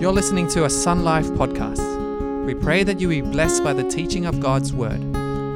[0.00, 2.46] You're listening to a Sun Life podcast.
[2.46, 5.00] We pray that you be blessed by the teaching of God's Word.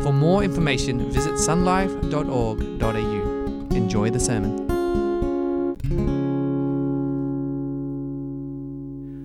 [0.03, 3.76] For more information, visit sunlife.org.au.
[3.76, 4.68] Enjoy the sermon.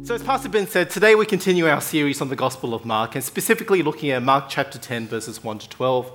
[0.06, 3.16] So, as Pastor Ben said, today we continue our series on the Gospel of Mark,
[3.16, 6.12] and specifically looking at Mark chapter 10, verses 1 to 12.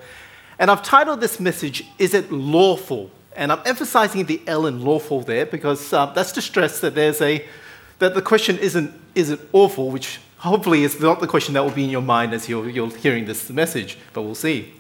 [0.61, 3.11] And I've titled this message, Is It Lawful?
[3.35, 7.21] And I'm emphasizing the L in lawful there because uh, that's to stress that there's
[7.21, 7.45] a
[8.03, 11.71] that the question isn't, is it awful, which hopefully is not the question that will
[11.71, 14.75] be in your mind as you're, you're hearing this message, but we'll see.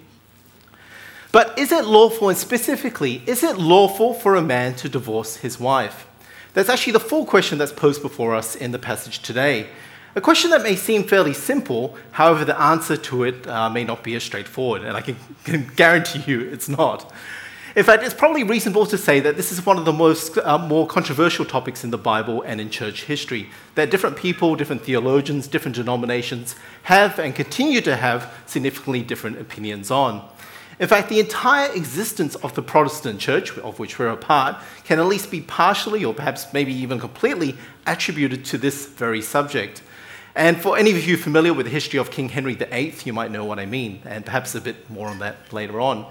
[1.30, 5.59] But is it lawful, and specifically, is it lawful for a man to divorce his
[5.61, 6.07] wife?
[6.53, 9.69] That's actually the full question that's posed before us in the passage today.
[10.15, 14.02] A question that may seem fairly simple, however, the answer to it uh, may not
[14.02, 17.11] be as straightforward, and I can, can guarantee you it's not.
[17.75, 20.59] In fact, it's probably reasonable to say that this is one of the most uh,
[20.59, 23.49] more controversial topics in the Bible and in church history.
[23.77, 29.91] That different people, different theologians, different denominations have and continue to have significantly different opinions
[29.91, 30.29] on.
[30.80, 34.99] In fact, the entire existence of the Protestant church, of which we're a part, can
[34.99, 39.83] at least be partially or perhaps maybe even completely attributed to this very subject.
[40.35, 43.30] And for any of you familiar with the history of King Henry VIII, you might
[43.30, 46.07] know what I mean, and perhaps a bit more on that later on.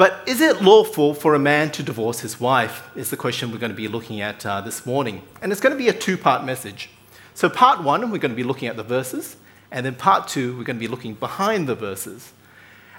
[0.00, 2.88] But is it lawful for a man to divorce his wife?
[2.96, 5.20] Is the question we're going to be looking at uh, this morning.
[5.42, 6.88] And it's going to be a two part message.
[7.34, 9.36] So, part one, we're going to be looking at the verses,
[9.70, 12.32] and then part two, we're going to be looking behind the verses.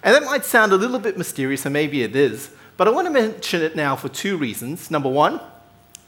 [0.04, 3.08] And that might sound a little bit mysterious, and maybe it is, but I want
[3.08, 4.92] to mention it now for two reasons.
[4.92, 5.42] Number one,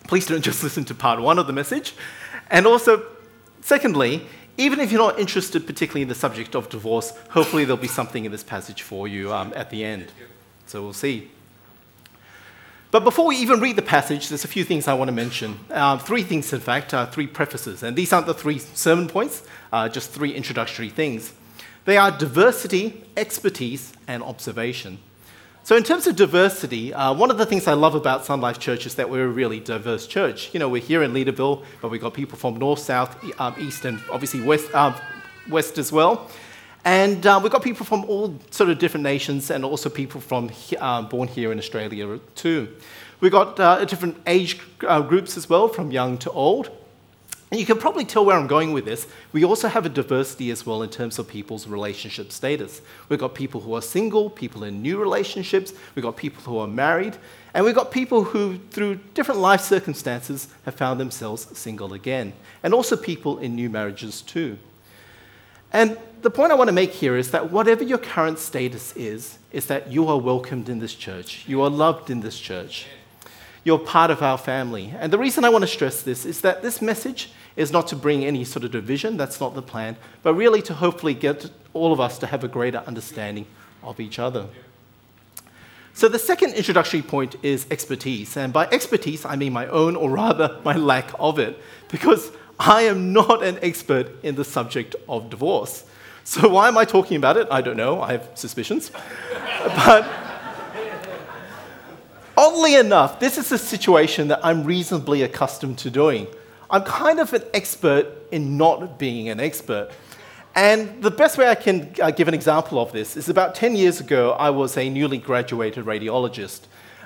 [0.04, 1.96] please don't just listen to part one of the message.
[2.52, 3.04] And also,
[3.62, 4.28] secondly,
[4.60, 8.26] even if you're not interested particularly in the subject of divorce, hopefully there'll be something
[8.26, 10.12] in this passage for you um, at the end.
[10.74, 11.30] So we'll see.
[12.90, 15.60] But before we even read the passage, there's a few things I want to mention.
[15.70, 17.84] Uh, three things, in fact, uh, three prefaces.
[17.84, 21.34] And these aren't the three sermon points, uh, just three introductory things.
[21.86, 24.98] They are diversity, expertise, and observation.
[25.62, 28.58] So, in terms of diversity, uh, one of the things I love about Sun Life
[28.58, 30.52] Church is that we're a really diverse church.
[30.56, 33.86] You know, we're here in Leederville, but we've got people from north, south, um, east,
[33.86, 35.00] and obviously west, uh,
[35.48, 36.32] west as well.
[36.86, 40.52] And uh, we've got people from all sort of different nations and also people from
[40.80, 42.68] uh, born here in Australia too.
[43.22, 46.70] We've got uh, different age uh, groups as well, from young to old.
[47.54, 49.06] And you can probably tell where I'm going with this.
[49.32, 52.82] We also have a diversity as well in terms of people's relationship status.
[53.10, 56.68] We've got people who are single, people in new relationships, we've got people who are
[56.68, 57.16] married,
[57.54, 62.34] and we've got people who, through different life circumstances, have found themselves single again,
[62.64, 64.58] and also people in new marriages too.
[65.72, 69.38] And the point I want to make here is that whatever your current status is,
[69.52, 71.44] is that you are welcomed in this church.
[71.48, 72.88] You are loved in this church.
[73.64, 74.94] You're part of our family.
[74.98, 77.96] And the reason I want to stress this is that this message is not to
[77.96, 81.94] bring any sort of division, that's not the plan, but really to hopefully get all
[81.94, 83.46] of us to have a greater understanding
[83.84, 84.48] of each other.
[85.94, 88.36] So, the second introductory point is expertise.
[88.36, 92.84] And by expertise, I mean my own, or rather my lack of it, because I
[92.84, 95.84] am not an expert in the subject of divorce.
[96.26, 97.48] So, why am I talking about it?
[97.52, 98.02] I don't know.
[98.02, 98.92] I have suspicions.
[99.86, 100.10] but
[102.38, 106.28] oddly enough, this is a situation that I'm reasonably accustomed to doing.
[106.70, 109.92] I'm kind of an expert in not being an expert.
[110.56, 113.76] And the best way I can uh, give an example of this is about 10
[113.76, 116.62] years ago, I was a newly graduated radiologist.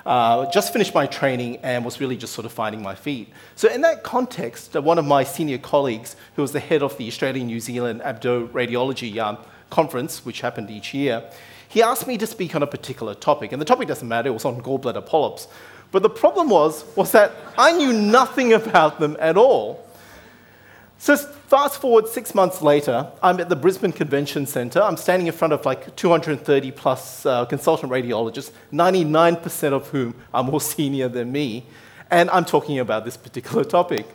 [0.08, 3.28] Uh, just finished my training and was really just sort of finding my feet.
[3.56, 6.96] So, in that context, uh, one of my senior colleagues, who was the head of
[6.96, 9.36] the Australian New Zealand Abdo Radiology um,
[9.68, 11.22] Conference, which happened each year,
[11.68, 13.52] he asked me to speak on a particular topic.
[13.52, 15.46] And the topic doesn't matter, it was on gallbladder polyps.
[15.92, 19.84] But the problem was, was that I knew nothing about them at all.
[21.00, 24.82] So fast forward six months later, I'm at the Brisbane Convention Centre.
[24.82, 30.42] I'm standing in front of like 230 plus uh, consultant radiologists, 99% of whom are
[30.42, 31.64] more senior than me,
[32.10, 34.06] and I'm talking about this particular topic.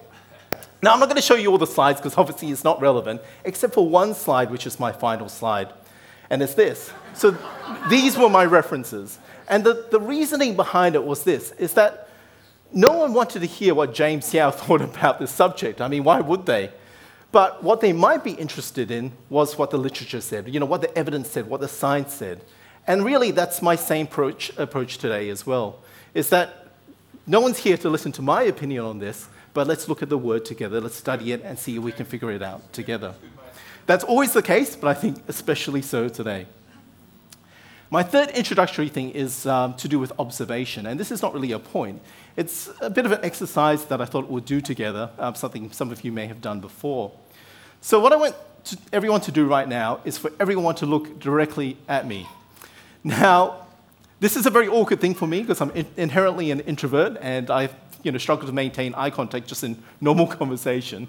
[0.82, 3.22] Now, I'm not going to show you all the slides because obviously it's not relevant,
[3.46, 5.72] except for one slide, which is my final slide,
[6.30, 6.92] and it's this.
[7.14, 7.38] So
[7.90, 9.20] these were my references.
[9.48, 12.10] And the, the reasoning behind it was this, is that
[12.74, 15.82] no one wanted to hear what James Yao thought about this subject.
[15.82, 16.72] I mean, why would they?
[17.32, 20.82] But what they might be interested in was what the literature said, you know, what
[20.82, 22.42] the evidence said, what the science said.
[22.86, 25.80] And really, that's my same approach, approach today as well,
[26.14, 26.68] is that
[27.26, 30.18] no one's here to listen to my opinion on this, but let's look at the
[30.18, 33.16] word together, let's study it and see if we can figure it out together.
[33.86, 36.46] That's always the case, but I think especially so today.
[37.94, 41.52] My third introductory thing is um, to do with observation, and this is not really
[41.52, 42.02] a point.
[42.36, 45.92] It's a bit of an exercise that I thought we'd do together, um, something some
[45.92, 47.12] of you may have done before.
[47.82, 51.20] So, what I want to, everyone to do right now is for everyone to look
[51.20, 52.26] directly at me.
[53.04, 53.68] Now,
[54.20, 57.52] this is a very awkward thing for me because I'm in- inherently an introvert and
[57.52, 57.70] I
[58.02, 61.08] you know, struggle to maintain eye contact just in normal conversation.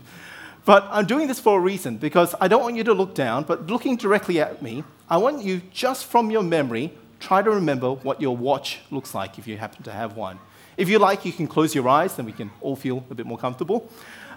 [0.64, 3.44] But I'm doing this for a reason because I don't want you to look down,
[3.44, 7.90] but looking directly at me, I want you just from your memory, try to remember
[7.90, 10.38] what your watch looks like if you happen to have one.
[10.76, 13.26] If you like, you can close your eyes, then we can all feel a bit
[13.26, 13.90] more comfortable.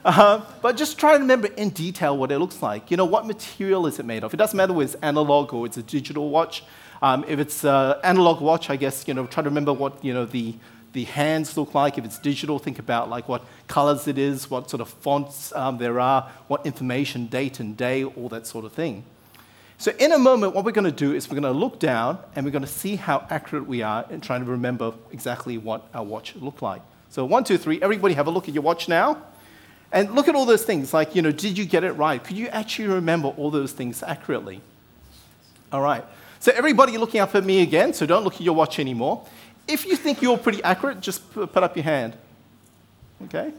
[0.03, 2.91] Uh, but just try to remember in detail what it looks like.
[2.91, 4.33] You know, what material is it made of?
[4.33, 6.63] It doesn't matter whether it's analog or it's a digital watch.
[7.01, 10.13] Um, if it's an analog watch, I guess, you know, try to remember what, you
[10.13, 10.55] know, the,
[10.93, 11.97] the hands look like.
[11.97, 15.77] If it's digital, think about like what colors it is, what sort of fonts um,
[15.77, 19.03] there are, what information, date and day, all that sort of thing.
[19.79, 22.17] So in a moment, what we're going to do is we're going to look down
[22.35, 25.87] and we're going to see how accurate we are in trying to remember exactly what
[25.93, 26.81] our watch looked like.
[27.09, 29.21] So one, two, three, everybody have a look at your watch now.
[29.91, 32.21] And look at all those things, like, you know, did you get it right?
[32.21, 34.61] Could you actually remember all those things accurately?
[35.71, 36.03] All right.
[36.39, 39.25] So everybody looking up at me again, so don't look at your watch anymore.
[39.67, 42.15] If you think you're pretty accurate, just put up your hand.
[43.25, 43.51] Okay?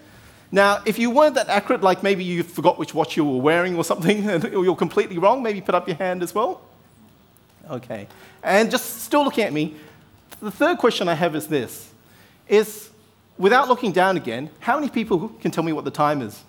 [0.51, 3.77] Now, if you weren't that accurate, like maybe you forgot which watch you were wearing
[3.77, 6.63] or something, or you're completely wrong, maybe put up your hand as well.
[7.71, 8.09] Okay.
[8.43, 9.77] And just still looking at me,
[10.41, 11.91] the third question I have is this
[12.47, 12.89] is
[13.37, 16.43] without looking down again, how many people can tell me what the time is?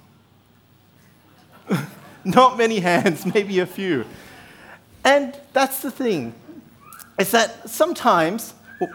[2.23, 4.05] Not many hands, maybe a few.
[5.03, 6.33] And that's the thing,
[7.17, 8.53] is that sometimes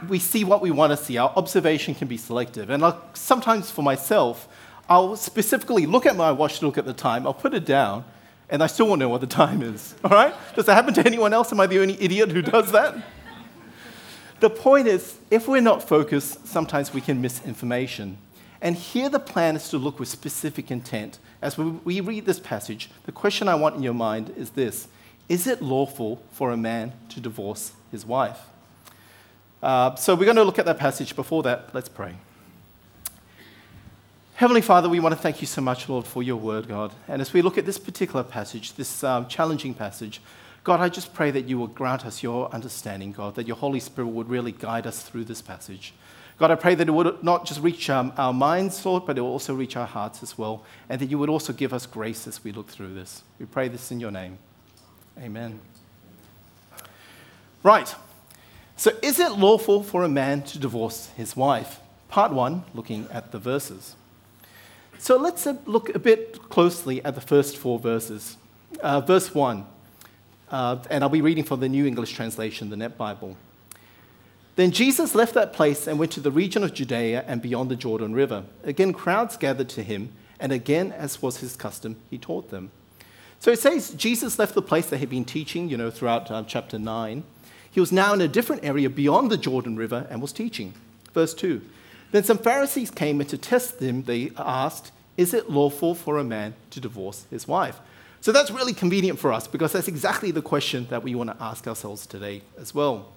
[0.08, 1.16] we see what we want to see.
[1.18, 2.70] Our observation can be selective.
[2.70, 4.48] And I'll, sometimes for myself,
[4.88, 8.04] I'll specifically look at my watch to look at the time, I'll put it down,
[8.50, 9.94] and I still won't know what the time is.
[10.04, 10.34] All right?
[10.54, 11.52] Does that happen to anyone else?
[11.52, 12.96] Am I the only idiot who does that?
[14.40, 18.18] the point is, if we're not focused, sometimes we can miss information.
[18.60, 21.18] And here the plan is to look with specific intent.
[21.42, 24.88] As we read this passage, the question I want in your mind is this
[25.28, 28.38] Is it lawful for a man to divorce his wife?
[29.64, 31.16] Uh, so we're going to look at that passage.
[31.16, 32.14] Before that, let's pray.
[34.34, 36.92] Heavenly Father, we want to thank you so much, Lord, for your word, God.
[37.08, 40.20] And as we look at this particular passage, this um, challenging passage,
[40.64, 43.80] God, I just pray that you will grant us your understanding, God, that your Holy
[43.80, 45.94] Spirit would really guide us through this passage.
[46.38, 49.22] God, I pray that it would not just reach um, our minds, Lord, but it
[49.22, 52.26] will also reach our hearts as well, and that you would also give us grace
[52.26, 53.22] as we look through this.
[53.38, 54.36] We pray this in your name.
[55.18, 55.58] Amen.
[57.62, 57.94] Right.
[58.76, 61.80] So, is it lawful for a man to divorce his wife?
[62.08, 63.94] Part one, looking at the verses.
[64.98, 68.36] So let's look a bit closely at the first four verses.
[68.80, 69.66] Uh, verse 1,
[70.50, 73.36] uh, and I'll be reading from the New English Translation, the Net Bible.
[74.56, 77.76] Then Jesus left that place and went to the region of Judea and beyond the
[77.76, 78.44] Jordan River.
[78.62, 80.10] Again, crowds gathered to him,
[80.40, 82.70] and again, as was his custom, he taught them.
[83.40, 86.44] So it says Jesus left the place that he'd been teaching, you know, throughout uh,
[86.46, 87.24] chapter 9.
[87.74, 90.72] He was now in a different area beyond the Jordan River and was teaching.
[91.12, 91.60] Verse 2
[92.14, 96.22] then some Pharisees came, and to test him, they asked, Is it lawful for a
[96.22, 97.80] man to divorce his wife?
[98.20, 101.42] So that's really convenient for us because that's exactly the question that we want to
[101.42, 103.08] ask ourselves today as well.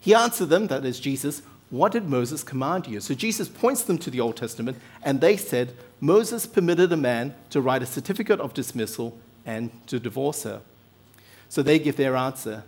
[0.00, 2.98] He answered them, that is Jesus, What did Moses command you?
[2.98, 7.36] So Jesus points them to the Old Testament, and they said, Moses permitted a man
[7.50, 10.60] to write a certificate of dismissal and to divorce her.
[11.48, 12.64] So they give their answer.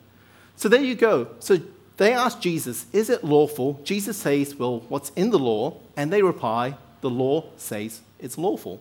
[0.59, 1.29] So there you go.
[1.39, 1.61] So
[1.99, 3.81] they ask Jesus, Is it lawful?
[3.85, 5.77] Jesus says, Well, what's in the law?
[5.97, 8.81] And they reply, The law says it's lawful.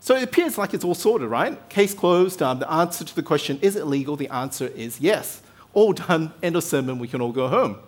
[0.00, 1.68] So it appears like it's all sorted, right?
[1.70, 2.42] Case closed.
[2.42, 4.14] Um, the answer to the question, Is it legal?
[4.14, 5.40] The answer is yes.
[5.72, 6.34] All done.
[6.42, 6.98] End of sermon.
[6.98, 7.78] We can all go home.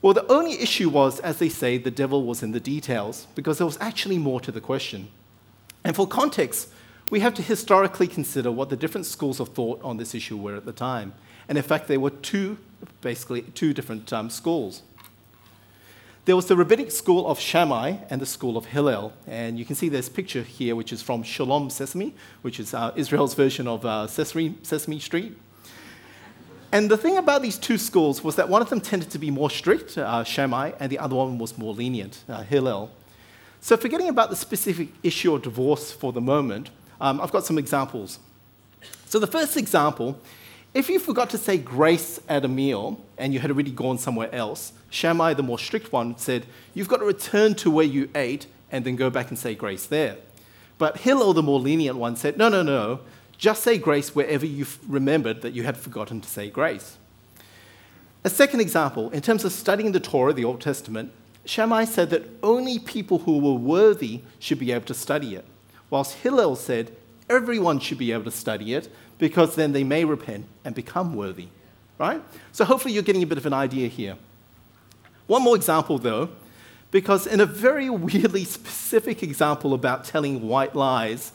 [0.00, 3.58] Well, the only issue was, as they say, the devil was in the details, because
[3.58, 5.08] there was actually more to the question.
[5.84, 6.68] And for context,
[7.10, 10.54] we have to historically consider what the different schools of thought on this issue were
[10.54, 11.12] at the time.
[11.48, 12.58] And in fact, there were two,
[13.00, 14.82] basically, two different um, schools.
[16.26, 19.14] There was the rabbinic school of Shammai and the school of Hillel.
[19.26, 22.92] And you can see this picture here, which is from Shalom Sesame, which is uh,
[22.96, 25.38] Israel's version of uh, Sesame, Sesame Street.
[26.70, 29.30] And the thing about these two schools was that one of them tended to be
[29.30, 32.90] more strict, uh, Shammai, and the other one was more lenient, uh, Hillel.
[33.62, 36.68] So, forgetting about the specific issue of divorce for the moment,
[37.00, 38.18] um, I've got some examples.
[39.06, 40.20] So, the first example
[40.74, 44.32] if you forgot to say grace at a meal and you had already gone somewhere
[44.34, 48.46] else, Shammai, the more strict one, said, You've got to return to where you ate
[48.70, 50.16] and then go back and say grace there.
[50.76, 53.00] But Hillel, the more lenient one, said, No, no, no,
[53.38, 56.98] just say grace wherever you've remembered that you had forgotten to say grace.
[58.24, 61.12] A second example, in terms of studying the Torah, the Old Testament,
[61.44, 65.46] Shammai said that only people who were worthy should be able to study it,
[65.88, 66.92] whilst Hillel said
[67.30, 71.48] everyone should be able to study it because then they may repent and become worthy.
[71.98, 72.22] Right?
[72.52, 74.16] So hopefully you're getting a bit of an idea here.
[75.26, 76.30] One more example, though,
[76.90, 81.32] because in a very weirdly specific example about telling white lies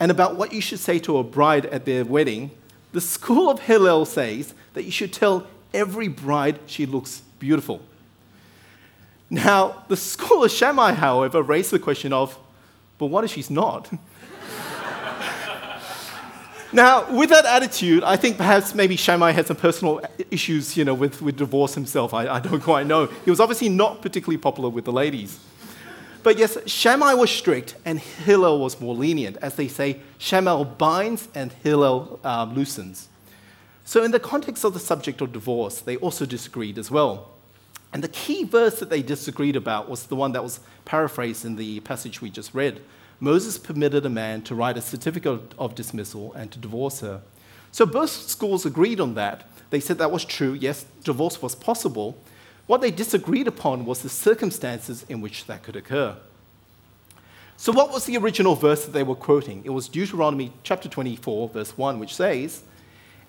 [0.00, 2.50] and about what you should say to a bride at their wedding,
[2.92, 7.80] the school of Hillel says that you should tell every bride she looks beautiful.
[9.30, 12.38] Now, the school of Shammai, however, raised the question of,
[12.98, 13.90] but what if she's not?
[16.74, 20.00] Now, with that attitude, I think perhaps maybe Shammai had some personal
[20.30, 22.14] issues, you know, with, with divorce himself.
[22.14, 23.06] I, I don't quite know.
[23.06, 25.38] He was obviously not particularly popular with the ladies.
[26.22, 29.36] But yes, Shammai was strict and Hillel was more lenient.
[29.38, 33.08] As they say, Shammai binds and Hillel um, loosens.
[33.84, 37.32] So, in the context of the subject of divorce, they also disagreed as well.
[37.92, 41.56] And the key verse that they disagreed about was the one that was paraphrased in
[41.56, 42.80] the passage we just read,
[43.22, 47.22] Moses permitted a man to write a certificate of dismissal and to divorce her.
[47.70, 49.48] So both schools agreed on that.
[49.70, 50.54] They said that was true.
[50.54, 52.18] Yes, divorce was possible.
[52.66, 56.16] What they disagreed upon was the circumstances in which that could occur.
[57.56, 59.62] So, what was the original verse that they were quoting?
[59.64, 62.64] It was Deuteronomy chapter 24, verse 1, which says,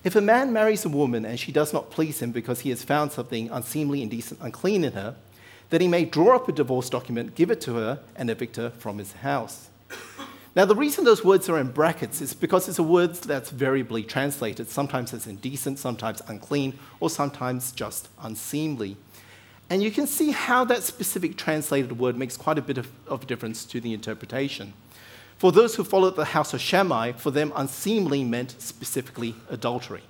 [0.03, 2.81] If a man marries a woman and she does not please him because he has
[2.81, 5.15] found something unseemly, indecent, unclean in her,
[5.69, 8.71] then he may draw up a divorce document, give it to her, and evict her
[8.71, 9.69] from his house.
[10.55, 14.03] Now, the reason those words are in brackets is because it's a word that's variably
[14.03, 18.95] translated, sometimes as indecent, sometimes unclean, or sometimes just unseemly.
[19.69, 23.25] And you can see how that specific translated word makes quite a bit of, of
[23.25, 24.73] difference to the interpretation.
[25.39, 30.03] For those who followed the house of Shammai, for them, unseemly meant specifically adultery.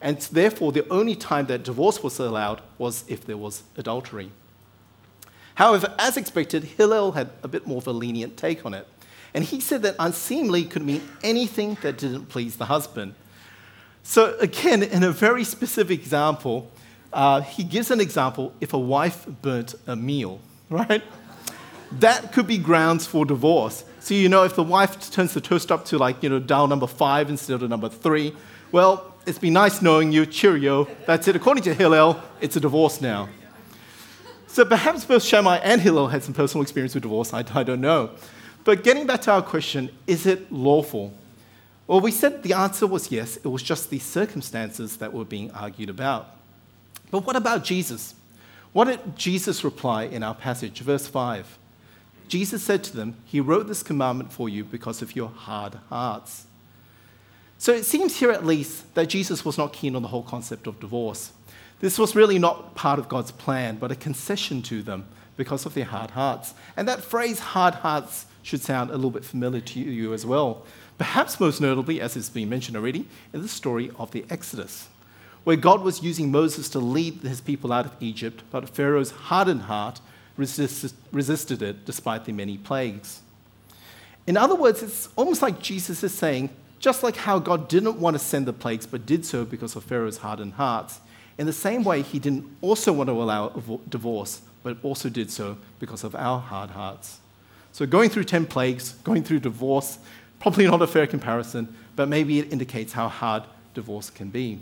[0.00, 4.30] And therefore, the only time that divorce was allowed was if there was adultery.
[5.56, 8.86] However, as expected, Hillel had a bit more of a lenient take on it.
[9.36, 13.14] And he said that unseemly could mean anything that didn't please the husband.
[14.02, 16.70] So, again, in a very specific example,
[17.12, 20.40] uh, he gives an example if a wife burnt a meal,
[20.70, 21.02] right?
[21.92, 23.84] That could be grounds for divorce.
[24.00, 26.66] So, you know, if the wife turns the toast up to like, you know, dial
[26.66, 28.34] number five instead of number three,
[28.72, 30.88] well, it's been nice knowing you, cheerio.
[31.04, 31.36] That's it.
[31.36, 33.28] According to Hillel, it's a divorce now.
[34.46, 37.82] So perhaps both Shammai and Hillel had some personal experience with divorce, I, I don't
[37.82, 38.12] know.
[38.66, 41.14] But getting back to our question, is it lawful?
[41.86, 45.52] Well, we said the answer was yes, it was just the circumstances that were being
[45.52, 46.30] argued about.
[47.12, 48.16] But what about Jesus?
[48.72, 51.58] What did Jesus reply in our passage, verse 5?
[52.26, 56.46] Jesus said to them, He wrote this commandment for you because of your hard hearts.
[57.58, 60.66] So it seems here at least that Jesus was not keen on the whole concept
[60.66, 61.30] of divorce.
[61.78, 65.06] This was really not part of God's plan, but a concession to them
[65.36, 66.52] because of their hard hearts.
[66.76, 70.64] And that phrase, hard hearts, should sound a little bit familiar to you as well.
[70.98, 74.88] Perhaps most notably, as has been mentioned already, in the story of the Exodus,
[75.42, 79.62] where God was using Moses to lead his people out of Egypt, but Pharaoh's hardened
[79.62, 80.00] heart
[80.36, 83.20] resisted it despite the many plagues.
[84.28, 88.14] In other words, it's almost like Jesus is saying, just like how God didn't want
[88.14, 91.00] to send the plagues, but did so because of Pharaoh's hardened hearts,
[91.36, 93.48] in the same way, he didn't also want to allow
[93.88, 97.18] divorce, but also did so because of our hard hearts.
[97.76, 99.98] So going through 10 plagues, going through divorce,
[100.40, 103.42] probably not a fair comparison, but maybe it indicates how hard
[103.74, 104.60] divorce can be.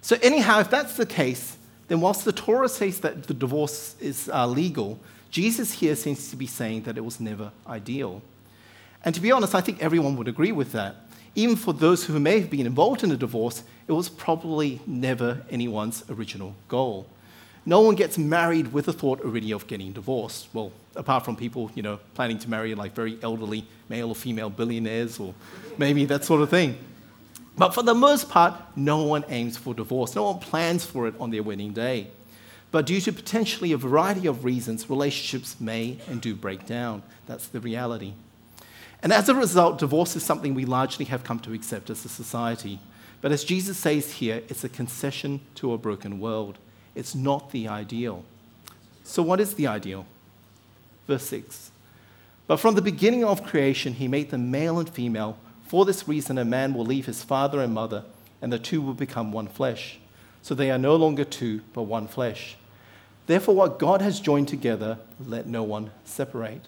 [0.00, 4.28] So, anyhow, if that's the case, then whilst the Torah says that the divorce is
[4.34, 4.98] uh, legal,
[5.30, 8.22] Jesus here seems to be saying that it was never ideal.
[9.04, 10.96] And to be honest, I think everyone would agree with that.
[11.36, 15.42] Even for those who may have been involved in a divorce, it was probably never
[15.48, 17.06] anyone's original goal.
[17.64, 20.48] No one gets married with the thought already of getting divorced.
[20.52, 24.50] Well, apart from people, you know, planning to marry like very elderly male or female
[24.50, 25.34] billionaires or
[25.78, 26.76] maybe that sort of thing.
[27.56, 30.14] But for the most part, no one aims for divorce.
[30.14, 32.08] No one plans for it on their wedding day.
[32.72, 37.02] But due to potentially a variety of reasons, relationships may and do break down.
[37.26, 38.14] That's the reality.
[39.02, 42.08] And as a result, divorce is something we largely have come to accept as a
[42.08, 42.80] society.
[43.20, 46.58] But as Jesus says here, it's a concession to a broken world.
[46.94, 48.24] It's not the ideal.
[49.04, 50.06] So, what is the ideal?
[51.06, 51.70] Verse 6
[52.46, 55.38] But from the beginning of creation, he made them male and female.
[55.66, 58.04] For this reason, a man will leave his father and mother,
[58.42, 59.98] and the two will become one flesh.
[60.42, 62.56] So they are no longer two, but one flesh.
[63.26, 66.66] Therefore, what God has joined together, let no one separate.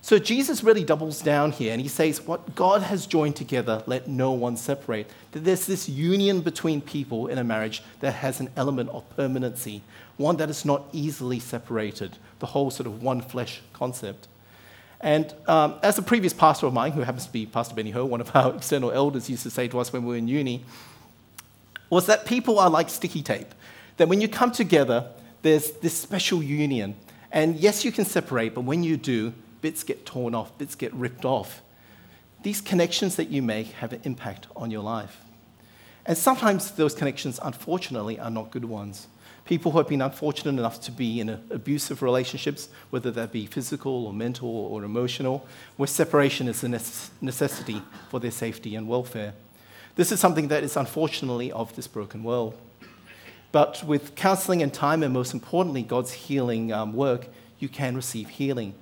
[0.00, 4.08] So Jesus really doubles down here and he says, What God has joined together, let
[4.08, 5.10] no one separate.
[5.32, 9.82] That there's this union between people in a marriage that has an element of permanency,
[10.16, 14.28] one that is not easily separated, the whole sort of one flesh concept.
[15.00, 18.04] And um, as a previous pastor of mine, who happens to be Pastor Benny Ho,
[18.04, 20.64] one of our external elders, used to say to us when we were in uni,
[21.90, 23.54] was that people are like sticky tape.
[23.96, 25.06] That when you come together,
[25.42, 26.96] there's this special union.
[27.30, 30.92] And yes, you can separate, but when you do, bits get torn off, bits get
[30.94, 31.62] ripped off.
[32.42, 35.22] These connections that you make have an impact on your life.
[36.06, 39.08] And sometimes those connections, unfortunately, are not good ones.
[39.44, 44.06] People who have been unfortunate enough to be in abusive relationships, whether that be physical
[44.06, 45.46] or mental or emotional,
[45.76, 49.34] where separation is a necessity for their safety and welfare.
[49.96, 52.56] This is something that is unfortunately of this broken world.
[53.50, 58.28] But with counseling and time, and most importantly, God's healing um, work, you can receive
[58.28, 58.74] healing.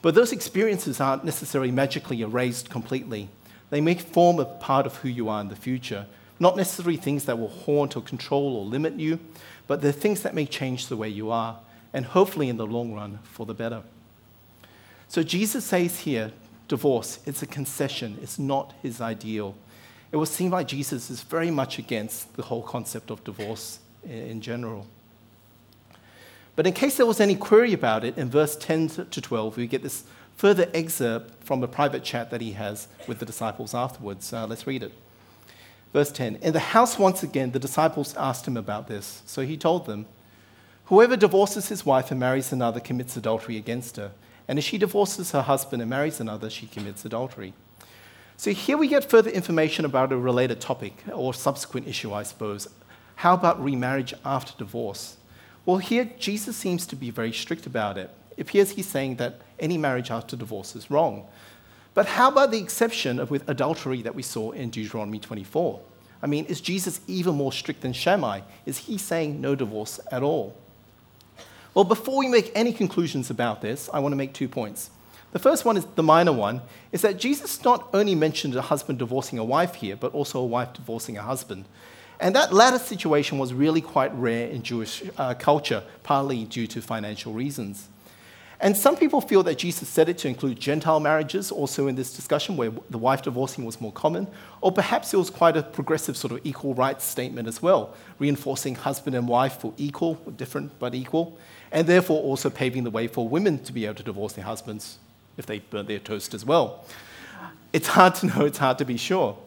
[0.00, 3.28] But those experiences aren't necessarily magically erased completely.
[3.70, 6.06] They may form a part of who you are in the future.
[6.40, 9.18] Not necessarily things that will haunt or control or limit you,
[9.66, 11.58] but they're things that may change the way you are,
[11.92, 13.82] and hopefully in the long run for the better.
[15.08, 16.32] So Jesus says here
[16.68, 19.56] divorce, it's a concession, it's not his ideal.
[20.12, 24.40] It would seem like Jesus is very much against the whole concept of divorce in
[24.40, 24.86] general.
[26.58, 29.68] But in case there was any query about it, in verse 10 to 12, we
[29.68, 30.02] get this
[30.34, 34.32] further excerpt from a private chat that he has with the disciples afterwards.
[34.32, 34.92] Uh, let's read it.
[35.92, 39.22] Verse 10 In the house, once again, the disciples asked him about this.
[39.24, 40.06] So he told them,
[40.86, 44.10] Whoever divorces his wife and marries another commits adultery against her.
[44.48, 47.52] And if she divorces her husband and marries another, she commits adultery.
[48.36, 52.66] So here we get further information about a related topic, or subsequent issue, I suppose.
[53.14, 55.17] How about remarriage after divorce?
[55.68, 58.08] Well, here Jesus seems to be very strict about it.
[58.38, 61.26] It appears he's saying that any marriage after divorce is wrong.
[61.92, 65.78] But how about the exception of with adultery that we saw in Deuteronomy 24?
[66.22, 68.40] I mean, is Jesus even more strict than Shammai?
[68.64, 70.56] Is he saying no divorce at all?
[71.74, 74.88] Well, before we make any conclusions about this, I want to make two points.
[75.32, 79.00] The first one is the minor one, is that Jesus not only mentioned a husband
[79.00, 81.66] divorcing a wife here, but also a wife divorcing a husband.
[82.20, 86.82] And that latter situation was really quite rare in Jewish uh, culture, partly due to
[86.82, 87.88] financial reasons.
[88.60, 92.12] And some people feel that Jesus said it to include Gentile marriages also in this
[92.12, 94.26] discussion, where the wife divorcing was more common,
[94.60, 98.74] or perhaps it was quite a progressive sort of equal rights statement as well, reinforcing
[98.74, 101.38] husband and wife for equal, different but equal,
[101.70, 104.98] and therefore also paving the way for women to be able to divorce their husbands
[105.36, 106.84] if they burn their toast as well.
[107.72, 109.38] It's hard to know, it's hard to be sure.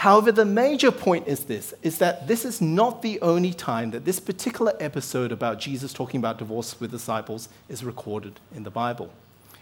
[0.00, 4.06] However, the major point is this is that this is not the only time that
[4.06, 9.12] this particular episode about Jesus talking about divorce with disciples is recorded in the Bible.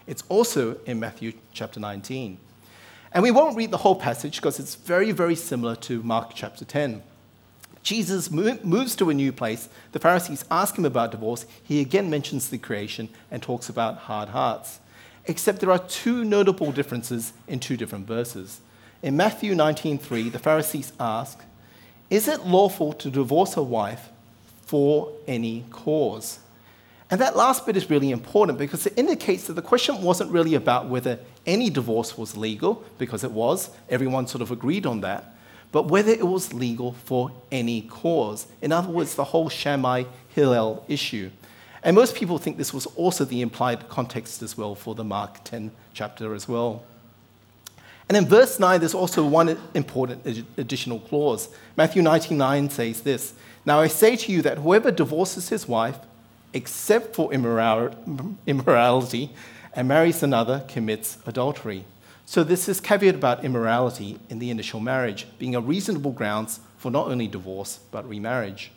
[0.07, 2.39] It's also in Matthew chapter 19.
[3.13, 6.65] And we won't read the whole passage because it's very, very similar to Mark chapter
[6.65, 7.03] 10.
[7.83, 9.69] Jesus moves to a new place.
[9.91, 11.47] The Pharisees ask him about divorce.
[11.65, 14.79] He again mentions the creation and talks about hard hearts.
[15.25, 18.61] Except there are two notable differences in two different verses.
[19.01, 21.39] In Matthew 19:3, the Pharisees ask,
[22.11, 24.09] "Is it lawful to divorce a wife
[24.67, 26.41] for any cause?"
[27.09, 30.55] And that last bit is really important because it indicates that the question wasn't really
[30.55, 35.33] about whether any divorce was legal, because it was, everyone sort of agreed on that,
[35.71, 38.47] but whether it was legal for any cause.
[38.61, 41.31] In other words, the whole Shammai Hillel issue.
[41.85, 45.45] And most people think this was also the implied context as well for the Mark
[45.45, 46.83] 10 chapter as well.
[48.09, 51.49] And in verse 9, there's also one important additional clause.
[51.77, 53.35] Matthew 19:9 says this
[53.67, 55.99] Now I say to you that whoever divorces his wife,
[56.55, 59.31] except for immorality,
[59.75, 61.85] and marries another, commits adultery.
[62.25, 66.91] So this is caveat about immorality in the initial marriage, being a reasonable grounds for
[66.91, 68.71] not only divorce, but remarriage.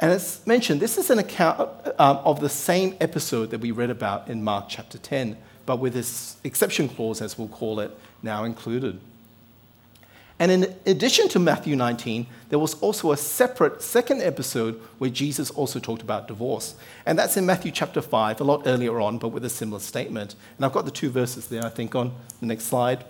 [0.00, 3.90] And as mentioned, this is an account um, of the same episode that we read
[3.90, 5.36] about in Mark chapter 10,
[5.66, 7.90] but with this exception clause, as we'll call it,
[8.22, 9.00] now included.
[10.38, 15.50] And in addition to Matthew 19, there was also a separate second episode where Jesus
[15.50, 16.74] also talked about divorce.
[17.06, 20.34] And that's in Matthew chapter 5, a lot earlier on, but with a similar statement.
[20.56, 23.04] And I've got the two verses there, I think, on the next slide.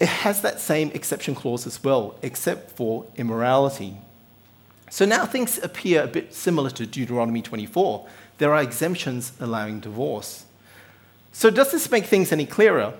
[0.00, 3.96] It has that same exception clause as well, except for immorality.
[4.90, 8.06] So now things appear a bit similar to Deuteronomy 24.
[8.38, 10.44] There are exemptions allowing divorce.
[11.38, 12.94] So, does this make things any clearer?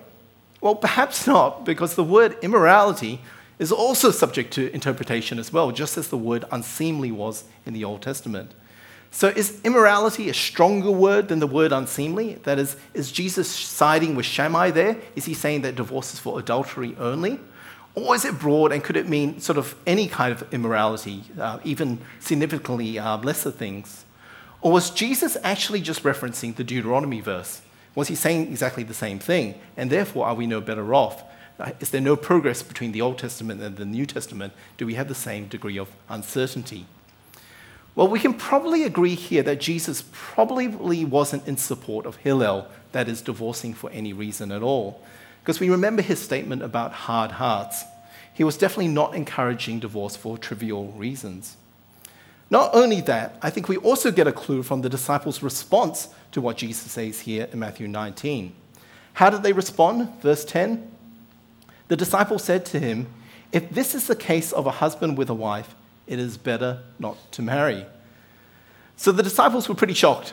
[0.61, 3.21] Well, perhaps not, because the word immorality
[3.59, 7.83] is also subject to interpretation as well, just as the word unseemly was in the
[7.83, 8.53] Old Testament.
[9.11, 12.35] So, is immorality a stronger word than the word unseemly?
[12.45, 14.99] That is, is Jesus siding with Shammai there?
[15.17, 17.41] Is he saying that divorce is for adultery only?
[17.97, 21.59] Or is it broad and could it mean sort of any kind of immorality, uh,
[21.65, 24.05] even significantly uh, lesser things?
[24.61, 27.63] Or was Jesus actually just referencing the Deuteronomy verse?
[27.95, 29.55] Was he saying exactly the same thing?
[29.77, 31.25] And therefore, are we no better off?
[31.59, 34.53] Uh, is there no progress between the Old Testament and the New Testament?
[34.77, 36.87] Do we have the same degree of uncertainty?
[37.97, 43.09] Well, we can probably agree here that Jesus probably wasn't in support of Hillel, that
[43.09, 45.03] is, divorcing for any reason at all.
[45.43, 47.83] Because we remember his statement about hard hearts.
[48.33, 51.57] He was definitely not encouraging divorce for trivial reasons.
[52.51, 56.41] Not only that, I think we also get a clue from the disciples' response to
[56.41, 58.55] what Jesus says here in Matthew 19.
[59.15, 60.21] How did they respond?
[60.23, 60.91] Verse 10
[61.89, 63.09] The disciple said to him,
[63.53, 65.75] If this is the case of a husband with a wife,
[66.07, 67.85] it is better not to marry.
[68.97, 70.33] So the disciples were pretty shocked.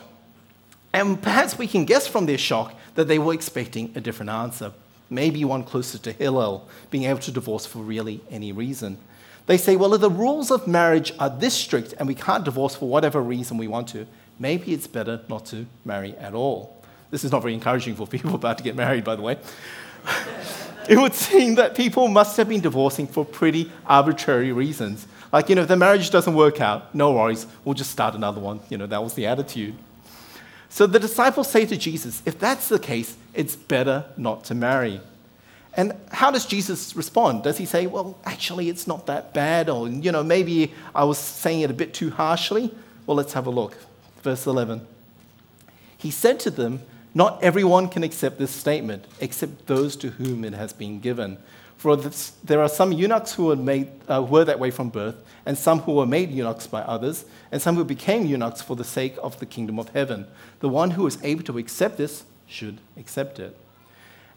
[0.94, 4.72] And perhaps we can guess from their shock that they were expecting a different answer,
[5.10, 8.98] maybe one closer to Hillel, being able to divorce for really any reason.
[9.48, 12.76] They say, well, if the rules of marriage are this strict and we can't divorce
[12.76, 14.08] for whatever reason we want to,
[14.40, 16.82] maybe it's better not to marry at all.
[17.12, 19.38] This is not very encouraging for people about to get married, by the way.
[20.90, 25.08] it would seem that people must have been divorcing for pretty arbitrary reasons.
[25.32, 28.42] Like, you know, if the marriage doesn't work out, no worries, we'll just start another
[28.42, 28.62] one.
[28.70, 29.76] You know, that was the attitude.
[30.70, 35.02] So the disciples say to Jesus, if that's the case, it's better not to marry.
[35.78, 37.44] And how does Jesus respond?
[37.44, 39.70] Does he say, well, actually, it's not that bad?
[39.70, 42.74] Or, you know, maybe I was saying it a bit too harshly?
[43.06, 43.78] Well, let's have a look.
[44.22, 44.88] Verse 11.
[45.98, 46.82] He said to them,
[47.14, 51.38] Not everyone can accept this statement, except those to whom it has been given.
[51.78, 55.16] For this, there are some eunuchs who were, made, uh, were that way from birth,
[55.46, 58.84] and some who were made eunuchs by others, and some who became eunuchs for the
[58.84, 60.26] sake of the kingdom of heaven.
[60.62, 63.58] The one who is able to accept this should accept it.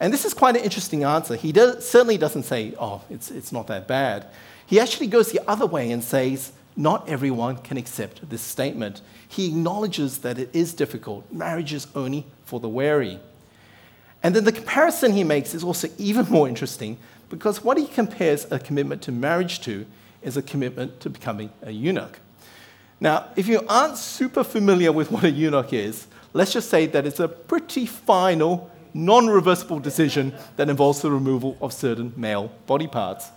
[0.00, 1.34] And this is quite an interesting answer.
[1.34, 4.26] He does, certainly doesn't say, oh, it's, it's not that bad.
[4.66, 9.00] He actually goes the other way and says, not everyone can accept this statement.
[9.26, 11.30] He acknowledges that it is difficult.
[11.32, 13.18] Marriage is only for the wary.
[14.22, 18.50] And then the comparison he makes is also even more interesting because what he compares
[18.50, 19.86] a commitment to marriage to
[20.22, 22.20] is a commitment to becoming a eunuch.
[23.00, 27.06] Now, if you aren't super familiar with what a eunuch is, let's just say that
[27.06, 32.86] it's a pretty final non reversible decision that involves the removal of certain male body
[32.86, 33.30] parts.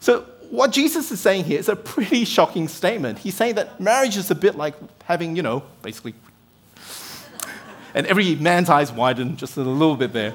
[0.00, 3.18] So, what Jesus is saying here is a pretty shocking statement.
[3.18, 4.74] He's saying that marriage is a bit like
[5.04, 6.14] having, you know, basically,
[7.94, 10.34] and every man's eyes widen just a little bit there.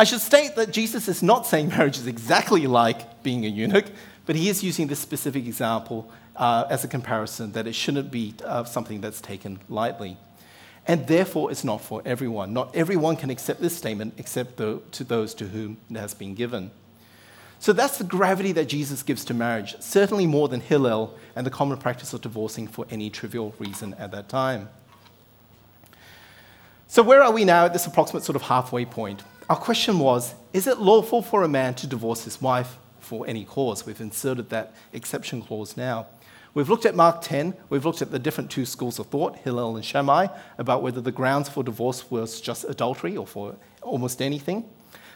[0.00, 3.86] I should state that Jesus is not saying marriage is exactly like being a eunuch,
[4.26, 8.34] but he is using this specific example uh, as a comparison that it shouldn't be
[8.44, 10.16] uh, something that's taken lightly.
[10.88, 12.54] And therefore, it's not for everyone.
[12.54, 16.34] Not everyone can accept this statement except the, to those to whom it has been
[16.34, 16.70] given.
[17.60, 21.50] So that's the gravity that Jesus gives to marriage, certainly more than Hillel and the
[21.50, 24.70] common practice of divorcing for any trivial reason at that time.
[26.86, 29.22] So, where are we now at this approximate sort of halfway point?
[29.50, 33.44] Our question was Is it lawful for a man to divorce his wife for any
[33.44, 33.84] cause?
[33.84, 36.06] We've inserted that exception clause now.
[36.54, 39.76] We've looked at Mark 10, we've looked at the different two schools of thought, Hillel
[39.76, 44.64] and Shammai, about whether the grounds for divorce was just adultery or for almost anything.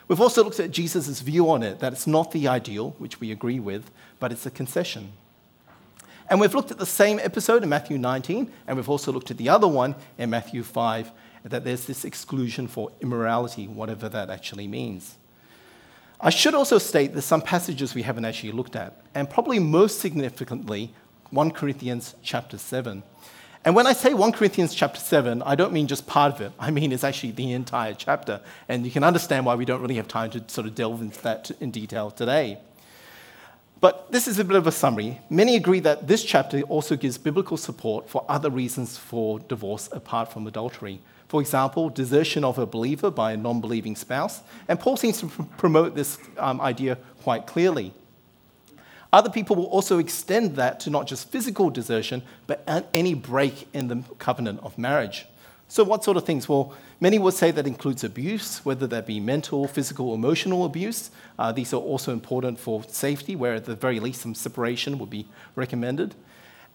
[0.08, 3.32] We've also looked at Jesus' view on it, that it's not the ideal, which we
[3.32, 3.90] agree with,
[4.20, 5.12] but it's a concession.
[6.28, 9.38] And we've looked at the same episode in Matthew 19, and we've also looked at
[9.38, 11.10] the other one in Matthew 5,
[11.44, 15.16] that there's this exclusion for immorality, whatever that actually means.
[16.20, 19.98] I should also state there's some passages we haven't actually looked at, and probably most
[19.98, 20.94] significantly,
[21.32, 23.02] 1 Corinthians chapter 7.
[23.64, 26.52] And when I say 1 Corinthians chapter 7, I don't mean just part of it.
[26.58, 28.40] I mean it's actually the entire chapter.
[28.68, 31.22] And you can understand why we don't really have time to sort of delve into
[31.22, 32.58] that in detail today.
[33.80, 35.20] But this is a bit of a summary.
[35.30, 40.30] Many agree that this chapter also gives biblical support for other reasons for divorce apart
[40.30, 41.00] from adultery.
[41.28, 44.42] For example, desertion of a believer by a non believing spouse.
[44.68, 47.94] And Paul seems to pr- promote this um, idea quite clearly.
[49.12, 53.88] Other people will also extend that to not just physical desertion, but any break in
[53.88, 55.26] the covenant of marriage.
[55.68, 56.48] So, what sort of things?
[56.48, 61.10] Well, many would say that includes abuse, whether that be mental, physical, emotional abuse.
[61.38, 65.08] Uh, these are also important for safety, where at the very least some separation would
[65.08, 66.14] be recommended.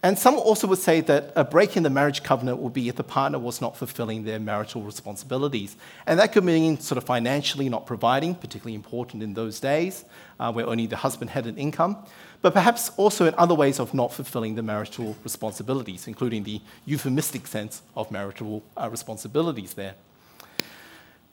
[0.03, 2.95] And some also would say that a break in the marriage covenant would be if
[2.95, 5.75] the partner was not fulfilling their marital responsibilities.
[6.05, 10.05] And that could mean sort of financially not providing, particularly important in those days,
[10.39, 11.97] uh, where only the husband had an income,
[12.41, 17.47] but perhaps also in other ways of not fulfilling the marital responsibilities, including the euphemistic
[17.47, 19.95] sense of marital uh, responsibilities there.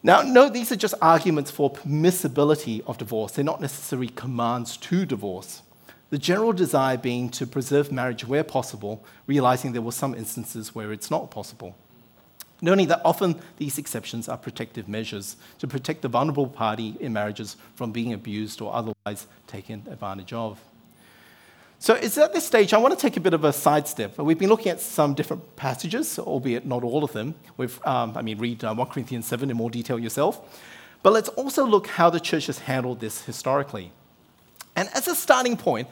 [0.02, 3.32] Now, note these are just arguments for permissibility of divorce.
[3.32, 5.62] They're not necessarily commands to divorce.
[6.10, 10.92] The general desire being to preserve marriage where possible, realizing there were some instances where
[10.92, 11.74] it's not possible.
[12.60, 17.56] Noting that often these exceptions are protective measures to protect the vulnerable party in marriages
[17.74, 20.60] from being abused or otherwise taken advantage of.
[21.84, 24.16] So it's at this stage, I want to take a bit of a sidestep.
[24.16, 27.34] We've been looking at some different passages, albeit not all of them.
[27.58, 30.40] We've, um, I mean, read uh, 1 Corinthians 7 in more detail yourself.
[31.02, 33.92] But let's also look how the church has handled this historically.
[34.74, 35.88] And as a starting point,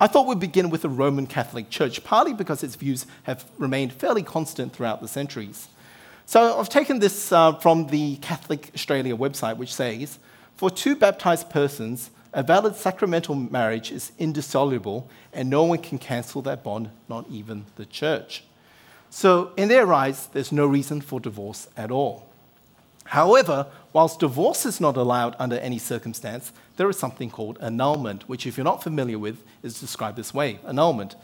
[0.00, 3.92] I thought we'd begin with the Roman Catholic Church, partly because its views have remained
[3.92, 5.68] fairly constant throughout the centuries.
[6.24, 10.18] So I've taken this uh, from the Catholic Australia website, which says,
[10.56, 16.42] for two baptized persons, a valid sacramental marriage is indissoluble, and no one can cancel
[16.42, 18.44] that bond, not even the church.
[19.08, 22.28] So, in their eyes, there's no reason for divorce at all.
[23.04, 28.46] However, whilst divorce is not allowed under any circumstance, there is something called annulment, which,
[28.46, 31.16] if you're not familiar with, is described this way annulment.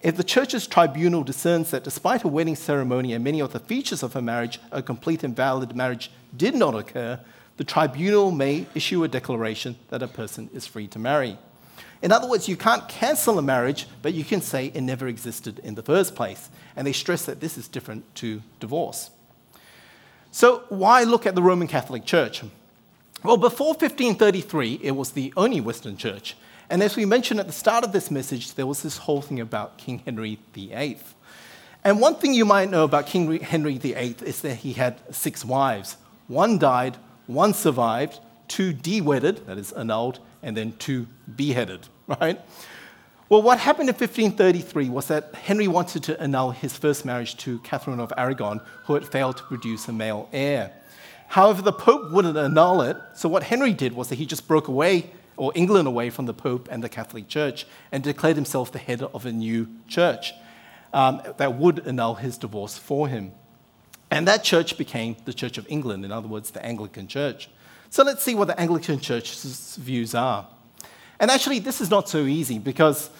[0.00, 4.02] If the church's tribunal discerns that despite a wedding ceremony and many of the features
[4.02, 7.20] of a marriage, a complete and valid marriage did not occur,
[7.56, 11.38] the tribunal may issue a declaration that a person is free to marry.
[12.02, 15.58] In other words, you can't cancel a marriage, but you can say it never existed
[15.60, 16.50] in the first place.
[16.76, 19.10] And they stress that this is different to divorce.
[20.32, 22.42] So, why look at the Roman Catholic Church?
[23.22, 26.36] Well, before 1533, it was the only Western church.
[26.68, 29.40] And as we mentioned at the start of this message, there was this whole thing
[29.40, 30.98] about King Henry VIII.
[31.84, 35.44] And one thing you might know about King Henry VIII is that he had six
[35.44, 35.96] wives.
[36.26, 42.40] One died, one survived, two de-wedded, that is annulled, and then two beheaded, right?
[43.30, 47.58] Well, what happened in 1533 was that Henry wanted to annul his first marriage to
[47.60, 50.72] Catherine of Aragon, who had failed to produce a male heir.
[51.28, 54.68] However, the Pope wouldn't annul it, so what Henry did was that he just broke
[54.68, 58.78] away, or England away from the Pope and the Catholic Church, and declared himself the
[58.78, 60.34] head of a new church
[60.92, 63.32] um, that would annul his divorce for him.
[64.14, 67.48] And that church became the Church of England, in other words, the Anglican Church.
[67.90, 70.46] So let's see what the Anglican Church's views are.
[71.18, 73.10] And actually, this is not so easy because,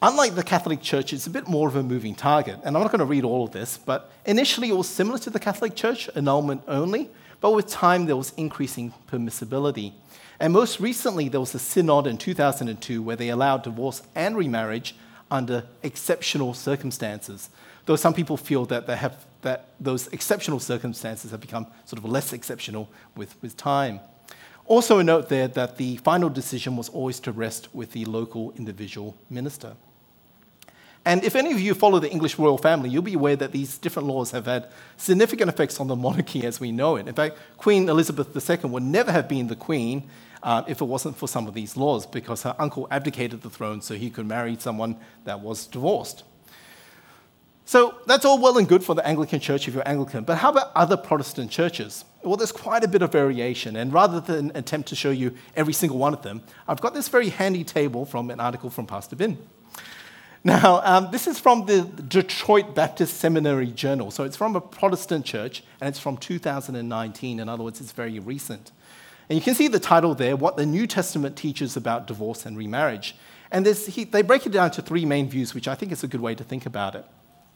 [0.00, 2.60] unlike the Catholic Church, it's a bit more of a moving target.
[2.64, 5.28] And I'm not going to read all of this, but initially it was similar to
[5.28, 7.10] the Catholic Church, annulment only,
[7.42, 9.92] but with time there was increasing permissibility.
[10.40, 14.94] And most recently, there was a synod in 2002 where they allowed divorce and remarriage
[15.30, 17.50] under exceptional circumstances.
[17.84, 22.04] Though some people feel that they have that those exceptional circumstances have become sort of
[22.04, 24.00] less exceptional with, with time.
[24.66, 28.52] Also, a note there that the final decision was always to rest with the local
[28.56, 29.74] individual minister.
[31.04, 33.78] And if any of you follow the English royal family, you'll be aware that these
[33.78, 37.08] different laws have had significant effects on the monarchy as we know it.
[37.08, 40.02] In fact, Queen Elizabeth II would never have been the queen
[40.42, 43.80] uh, if it wasn't for some of these laws, because her uncle abdicated the throne
[43.80, 46.24] so he could marry someone that was divorced.
[47.68, 50.48] So that's all well and good for the Anglican Church if you're Anglican, but how
[50.48, 52.06] about other Protestant churches?
[52.22, 55.74] Well, there's quite a bit of variation, and rather than attempt to show you every
[55.74, 59.16] single one of them, I've got this very handy table from an article from Pastor
[59.16, 59.36] Ben.
[60.42, 65.26] Now, um, this is from the Detroit Baptist Seminary Journal, so it's from a Protestant
[65.26, 67.38] church, and it's from 2019.
[67.38, 68.72] In other words, it's very recent.
[69.28, 72.56] And you can see the title there, What the New Testament Teaches About Divorce and
[72.56, 73.14] Remarriage.
[73.52, 76.08] And he, they break it down to three main views, which I think is a
[76.08, 77.04] good way to think about it.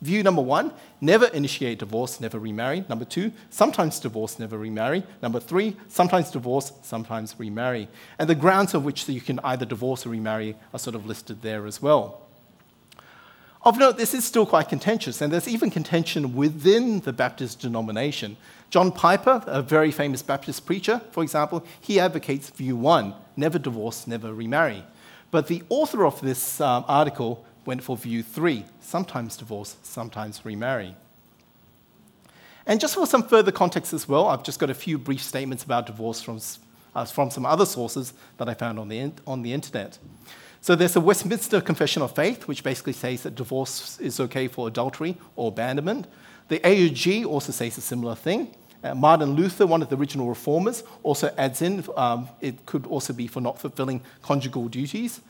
[0.03, 2.85] View number one, never initiate divorce, never remarry.
[2.89, 5.05] Number two, sometimes divorce, never remarry.
[5.23, 7.89] Number three, sometimes divorce, sometimes remarry.
[8.19, 11.43] And the grounds of which you can either divorce or remarry are sort of listed
[11.43, 12.23] there as well.
[13.65, 18.37] Of note, this is still quite contentious, and there's even contention within the Baptist denomination.
[18.71, 24.09] John Piper, a very famous Baptist preacher, for example, he advocates view one never divorce,
[24.09, 24.85] never remarry.
[25.31, 30.95] But the author of this um, article went for view three sometimes divorce, sometimes remarry.
[32.67, 35.65] And just for some further context as well, I've just got a few brief statements
[35.65, 36.41] about divorce from,
[36.95, 39.99] uh, from some other sources that I found on the, in- on the internet.
[40.61, 44.69] So there's a Westminster Confession of Faith, which basically says that divorce is okay for
[44.69, 46.07] adultery or abandonment.
[46.49, 48.55] The AUG also says a similar thing.
[48.85, 53.13] Uh, Martin Luther, one of the original reformers, also adds in um, it could also
[53.13, 55.21] be for not fulfilling conjugal duties.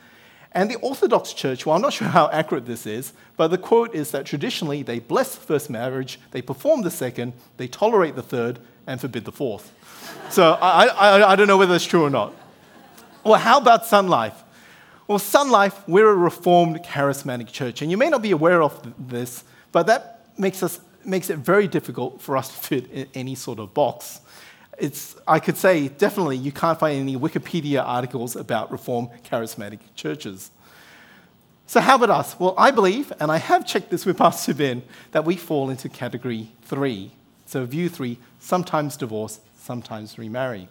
[0.53, 3.95] And the Orthodox Church, well, I'm not sure how accurate this is, but the quote
[3.95, 8.21] is that traditionally they bless the first marriage, they perform the second, they tolerate the
[8.21, 9.71] third, and forbid the fourth.
[10.29, 12.35] so I, I, I don't know whether that's true or not.
[13.23, 14.43] Well, how about Sun Life?
[15.07, 18.93] Well, Sun Life, we're a reformed charismatic church, and you may not be aware of
[19.09, 23.35] this, but that makes, us, makes it very difficult for us to fit in any
[23.35, 24.19] sort of box
[24.77, 30.51] it's, I could say definitely you can't find any Wikipedia articles about Reformed charismatic churches.
[31.65, 32.39] So, how about us?
[32.39, 35.89] Well, I believe, and I have checked this with Pastor Ben, that we fall into
[35.89, 37.11] category three.
[37.45, 40.67] So, view three sometimes divorce, sometimes remarry.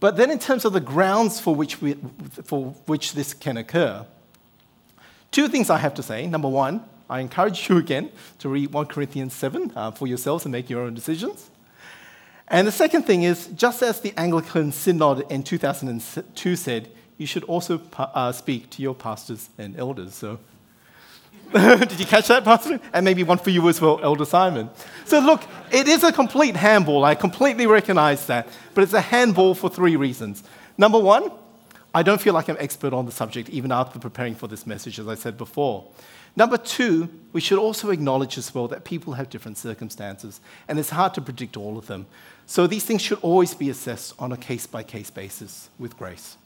[0.00, 1.94] But then, in terms of the grounds for which, we,
[2.44, 4.06] for which this can occur,
[5.30, 6.26] two things I have to say.
[6.26, 10.52] Number one, I encourage you again to read 1 Corinthians 7 uh, for yourselves and
[10.52, 11.50] make your own decisions.
[12.48, 17.44] And the second thing is, just as the Anglican Synod in 2002 said, you should
[17.44, 20.14] also uh, speak to your pastors and elders.
[20.14, 20.38] So,
[21.52, 22.80] did you catch that, Pastor?
[22.92, 24.68] And maybe one for you as well, Elder Simon.
[25.04, 27.04] So, look, it is a complete handball.
[27.04, 28.48] I completely recognize that.
[28.74, 30.42] But it's a handball for three reasons.
[30.76, 31.30] Number one,
[31.94, 34.98] I don't feel like I'm expert on the subject, even after preparing for this message,
[34.98, 35.88] as I said before.
[36.36, 40.90] Number two, we should also acknowledge as well that people have different circumstances, and it's
[40.90, 42.06] hard to predict all of them.
[42.46, 46.36] So these things should always be assessed on a case by case basis with grace.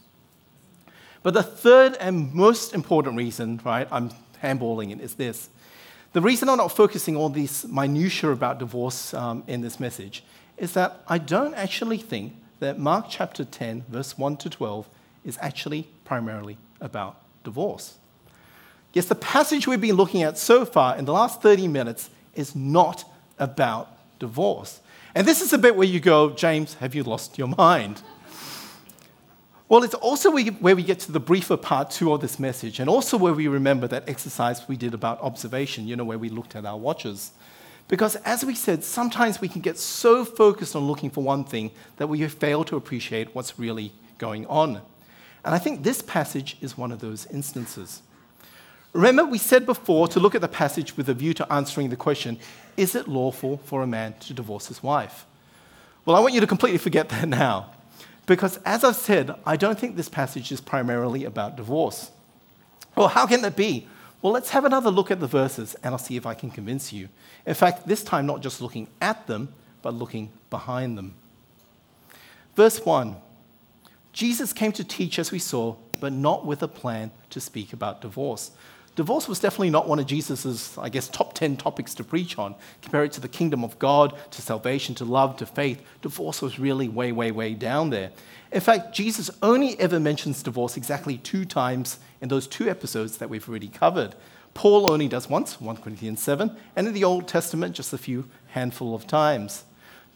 [1.22, 4.10] But the third and most important reason, right, I'm
[4.42, 5.48] handballing it, is this.
[6.12, 10.24] The reason I'm not focusing on these minutiae about divorce um, in this message
[10.56, 14.88] is that I don't actually think that Mark chapter 10, verse 1 to 12,
[15.24, 17.96] is actually primarily about divorce.
[18.92, 22.56] Yes, the passage we've been looking at so far in the last 30 minutes is
[22.56, 23.04] not
[23.38, 24.80] about divorce.
[25.18, 28.02] And this is a bit where you go, James, have you lost your mind?
[29.68, 32.88] Well, it's also where we get to the briefer part two of this message, and
[32.88, 36.54] also where we remember that exercise we did about observation, you know, where we looked
[36.54, 37.32] at our watches.
[37.88, 41.72] Because as we said, sometimes we can get so focused on looking for one thing
[41.96, 44.80] that we fail to appreciate what's really going on.
[45.44, 48.02] And I think this passage is one of those instances.
[48.92, 51.96] Remember, we said before to look at the passage with a view to answering the
[51.96, 52.38] question
[52.78, 55.26] is it lawful for a man to divorce his wife?
[56.04, 57.72] Well, I want you to completely forget that now.
[58.24, 62.10] Because as I've said, I don't think this passage is primarily about divorce.
[62.94, 63.88] Well, how can that be?
[64.22, 66.92] Well, let's have another look at the verses and I'll see if I can convince
[66.92, 67.08] you.
[67.46, 71.14] In fact, this time not just looking at them, but looking behind them.
[72.54, 73.16] Verse 1
[74.12, 78.00] Jesus came to teach, as we saw, but not with a plan to speak about
[78.00, 78.50] divorce.
[78.98, 82.56] Divorce was definitely not one of Jesus' I guess, top 10 topics to preach on.
[82.82, 85.80] Compare it to the kingdom of God, to salvation, to love, to faith.
[86.02, 88.10] Divorce was really way, way, way down there.
[88.50, 93.30] In fact, Jesus only ever mentions divorce exactly two times in those two episodes that
[93.30, 94.16] we've already covered.
[94.52, 98.28] Paul only does once, 1 Corinthians 7, and in the Old Testament, just a few
[98.48, 99.62] handful of times.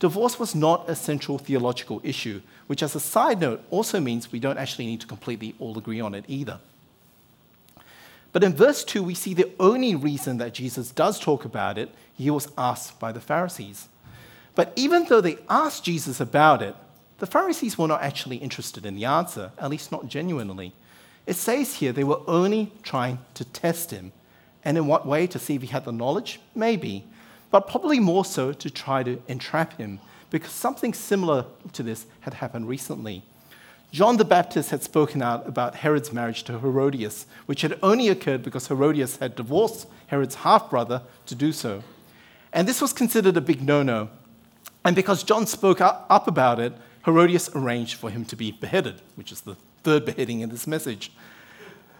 [0.00, 4.40] Divorce was not a central theological issue, which, as a side note, also means we
[4.40, 6.58] don't actually need to completely all agree on it either.
[8.32, 11.90] But in verse 2, we see the only reason that Jesus does talk about it,
[12.14, 13.88] he was asked by the Pharisees.
[14.54, 16.74] But even though they asked Jesus about it,
[17.18, 20.72] the Pharisees were not actually interested in the answer, at least not genuinely.
[21.26, 24.12] It says here they were only trying to test him.
[24.64, 25.26] And in what way?
[25.26, 26.40] To see if he had the knowledge?
[26.54, 27.04] Maybe.
[27.50, 32.34] But probably more so to try to entrap him, because something similar to this had
[32.34, 33.22] happened recently.
[33.92, 38.42] John the Baptist had spoken out about Herod's marriage to Herodias, which had only occurred
[38.42, 41.82] because Herodias had divorced Herod's half brother to do so.
[42.54, 44.08] And this was considered a big no no.
[44.82, 46.72] And because John spoke up about it,
[47.04, 51.12] Herodias arranged for him to be beheaded, which is the third beheading in this message.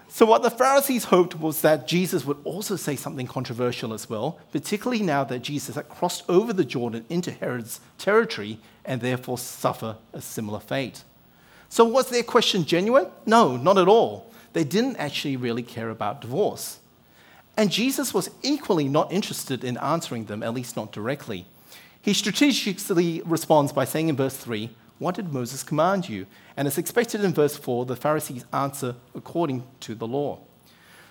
[0.08, 4.38] So, what the Pharisees hoped was that Jesus would also say something controversial as well,
[4.50, 9.96] particularly now that Jesus had crossed over the Jordan into Herod's territory and therefore suffer
[10.14, 11.04] a similar fate.
[11.72, 13.06] So, was their question genuine?
[13.24, 14.30] No, not at all.
[14.52, 16.80] They didn't actually really care about divorce.
[17.56, 21.46] And Jesus was equally not interested in answering them, at least not directly.
[22.02, 26.26] He strategically responds by saying in verse 3, What did Moses command you?
[26.58, 30.40] And as expected in verse 4, the Pharisees answer according to the law.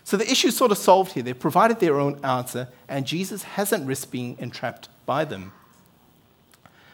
[0.03, 1.23] So the issue's sort of solved here.
[1.23, 5.53] They've provided their own answer, and Jesus hasn't risked being entrapped by them.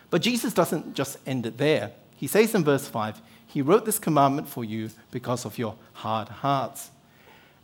[0.09, 1.91] But Jesus doesn't just end it there.
[2.15, 6.27] He says in verse 5, he wrote this commandment for you because of your hard
[6.27, 6.91] hearts.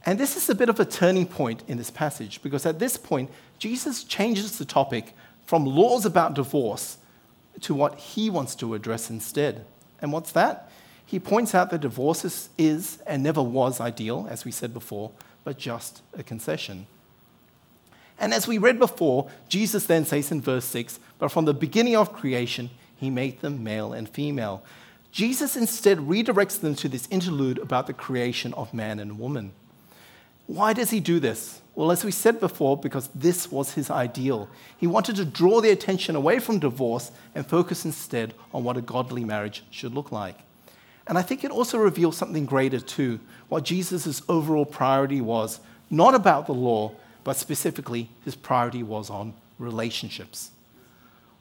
[0.05, 2.97] And this is a bit of a turning point in this passage because at this
[2.97, 3.30] point,
[3.60, 5.14] Jesus changes the topic
[5.45, 6.97] from laws about divorce
[7.62, 9.66] to what he wants to address instead.
[10.01, 10.70] And what's that?
[11.05, 15.12] He points out that divorce is, is and never was ideal, as we said before,
[15.43, 16.88] but just a concession.
[18.20, 21.95] And as we read before, Jesus then says in verse 6 But from the beginning
[21.95, 24.64] of creation, he made them male and female.
[25.14, 29.51] Jesus instead redirects them to this interlude about the creation of man and woman.
[30.47, 31.61] Why does he do this?
[31.76, 34.49] Well, as we said before, because this was his ideal.
[34.76, 38.82] He wanted to draw the attention away from divorce and focus instead on what a
[38.82, 40.39] godly marriage should look like.
[41.05, 45.59] And I think it also reveals something greater too, what Jesus' overall priority was,
[45.91, 46.91] not about the law,
[47.24, 50.49] but specifically his priority was on relationships.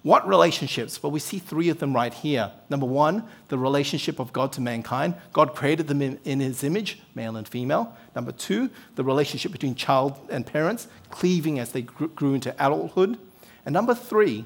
[0.02, 1.00] What relationships?
[1.00, 2.50] Well, we see three of them right here.
[2.68, 5.14] Number one, the relationship of God to mankind.
[5.32, 7.96] God created them in, in, his image, male and female.
[8.16, 13.16] Number two, the relationship between child and parents, cleaving as they grew into adulthood.
[13.64, 14.44] And number three,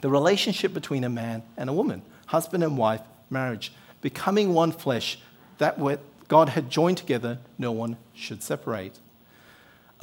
[0.00, 5.18] the relationship between a man and a woman, husband and wife, marriage, becoming one flesh,
[5.58, 8.98] that what God had joined together, no one should separate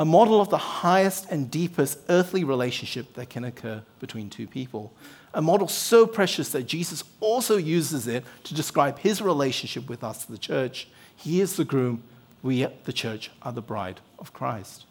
[0.01, 4.91] a model of the highest and deepest earthly relationship that can occur between two people.
[5.35, 10.25] A model so precious that Jesus also uses it to describe his relationship with us,
[10.25, 10.87] the church.
[11.15, 12.01] He is the groom,
[12.41, 14.85] we, the church, are the bride of Christ.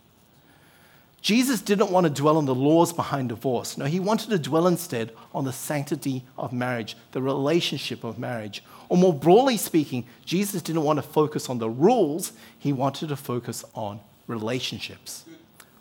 [1.20, 3.76] Jesus didn't want to dwell on the laws behind divorce.
[3.76, 8.62] No, he wanted to dwell instead on the sanctity of marriage, the relationship of marriage.
[8.88, 13.16] Or more broadly speaking, Jesus didn't want to focus on the rules, he wanted to
[13.16, 13.98] focus on
[14.30, 15.24] relationships.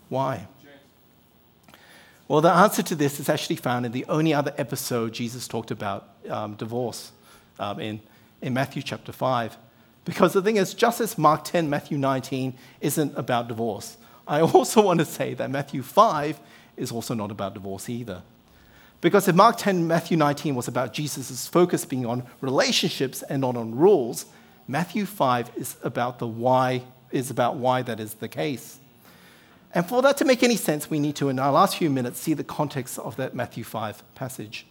[0.10, 0.48] Why?
[2.28, 5.72] Well, the answer to this is actually found in the only other episode Jesus talked
[5.72, 7.12] about um, divorce
[7.60, 8.02] um, in,
[8.42, 9.58] in Matthew chapter 5.
[10.06, 13.98] Because the thing is, just as Mark 10, Matthew 19 isn't about divorce,
[14.28, 16.40] I also want to say that Matthew 5
[16.78, 18.22] is also not about divorce either.
[19.02, 23.56] Because if Mark 10, Matthew 19 was about Jesus' focus being on relationships and not
[23.56, 24.26] on rules,
[24.68, 28.80] Matthew 5 is about the why is about why that is the case.
[29.74, 32.20] And for that to make any sense, we need to, in our last few minutes,
[32.20, 34.66] see the context of that Matthew 5 passage.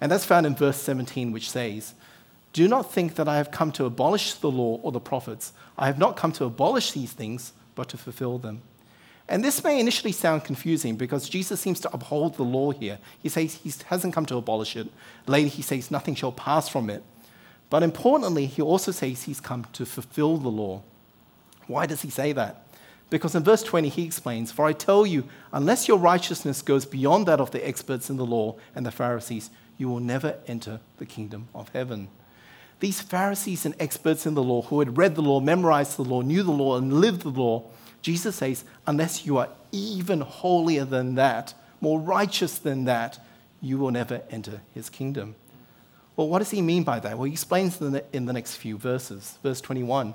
[0.00, 1.94] And that's found in verse 17, which says,
[2.52, 5.52] Do not think that I have come to abolish the law or the prophets.
[5.76, 8.62] I have not come to abolish these things, but to fulfill them.
[9.28, 12.98] And this may initially sound confusing because Jesus seems to uphold the law here.
[13.20, 14.88] He says he hasn't come to abolish it.
[15.26, 17.02] Later, he says nothing shall pass from it.
[17.68, 20.82] But importantly, he also says he's come to fulfill the law.
[21.66, 22.62] Why does he say that?
[23.08, 27.26] Because in verse 20, he explains, For I tell you, unless your righteousness goes beyond
[27.26, 31.06] that of the experts in the law and the Pharisees, you will never enter the
[31.06, 32.08] kingdom of heaven.
[32.80, 36.20] These Pharisees and experts in the law who had read the law, memorized the law,
[36.20, 37.64] knew the law, and lived the law,
[38.02, 43.18] Jesus says, unless you are even holier than that, more righteous than that,
[43.60, 45.34] you will never enter his kingdom.
[46.16, 47.16] Well, what does he mean by that?
[47.16, 49.38] Well, he explains in the next few verses.
[49.42, 50.14] Verse 21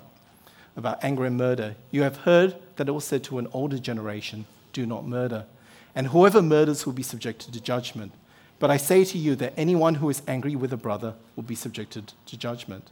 [0.76, 1.76] about anger and murder.
[1.92, 5.46] You have heard that it was said to an older generation, Do not murder.
[5.94, 8.14] And whoever murders will be subjected to judgment.
[8.60, 11.56] But I say to you that anyone who is angry with a brother will be
[11.56, 12.90] subjected to judgment.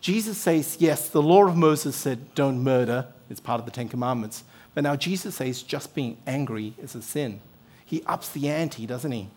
[0.00, 3.06] Jesus says, yes, the law of Moses said, don't murder.
[3.28, 4.44] It's part of the Ten Commandments.
[4.74, 7.40] But now Jesus says just being angry is a sin.
[7.84, 9.28] He ups the ante, doesn't he?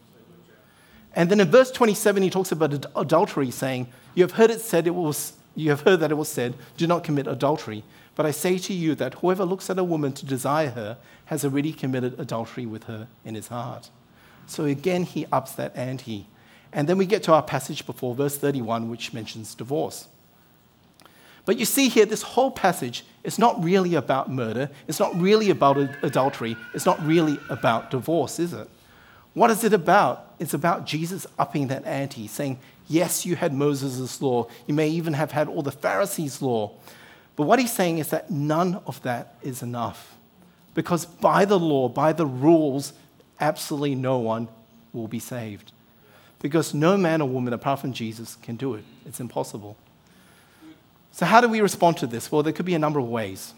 [1.16, 4.86] And then in verse 27, he talks about adultery, saying, You have heard it said
[4.86, 7.84] it was you have heard that it was said, Do not commit adultery.
[8.16, 11.46] But I say to you that whoever looks at a woman to desire her has
[11.46, 13.90] already committed adultery with her in his heart.
[14.46, 16.28] So again, he ups that ante.
[16.74, 20.08] And then we get to our passage before, verse 31, which mentions divorce.
[21.46, 24.70] But you see here, this whole passage is not really about murder.
[24.88, 26.58] It's not really about adultery.
[26.74, 28.70] It's not really about divorce, is it?
[29.34, 30.34] What is it about?
[30.40, 34.48] It's about Jesus upping that ante, saying, Yes, you had Moses' law.
[34.66, 36.72] You may even have had all the Pharisees' law.
[37.36, 40.18] But what he's saying is that none of that is enough.
[40.74, 42.94] Because by the law, by the rules,
[43.40, 44.48] absolutely no one
[44.92, 45.72] will be saved.
[46.42, 48.84] Because no man or woman apart from Jesus can do it.
[49.06, 49.78] It's impossible.
[51.12, 52.32] So, how do we respond to this?
[52.32, 53.54] Well, there could be a number of ways.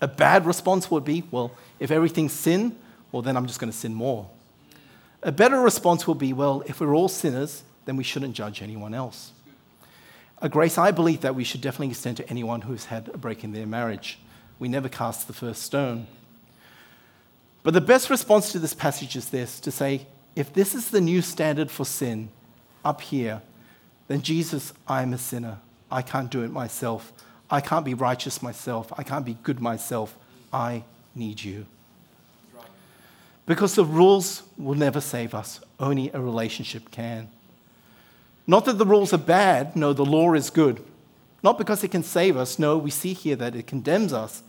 [0.00, 2.76] A bad response would be, well, if everything's sin,
[3.12, 4.28] well, then I'm just going to sin more.
[5.22, 8.94] A better response will be, well, if we're all sinners, then we shouldn't judge anyone
[8.94, 9.32] else.
[10.40, 13.44] A grace I believe that we should definitely extend to anyone who's had a break
[13.44, 14.18] in their marriage.
[14.58, 16.06] We never cast the first stone.
[17.62, 21.00] But the best response to this passage is this to say, if this is the
[21.00, 22.28] new standard for sin
[22.84, 23.42] up here,
[24.08, 25.58] then Jesus, I'm a sinner.
[25.90, 27.12] I can't do it myself.
[27.50, 28.92] I can't be righteous myself.
[28.96, 30.16] I can't be good myself.
[30.52, 31.66] I need you.
[33.46, 37.28] Because the rules will never save us, only a relationship can.
[38.46, 40.82] Not that the rules are bad, no, the law is good.
[41.42, 44.42] Not because it can save us, no, we see here that it condemns us.